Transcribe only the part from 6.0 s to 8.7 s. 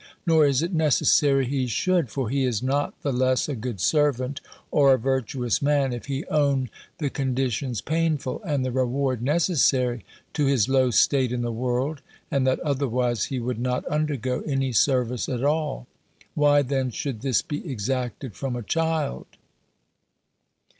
he own the conditions painful, and